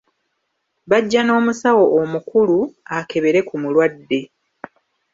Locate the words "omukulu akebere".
2.01-3.39